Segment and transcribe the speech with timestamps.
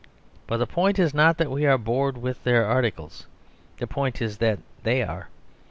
[0.47, 3.27] But the point is not that we are bored with their articles;
[3.77, 5.27] the point is that they are.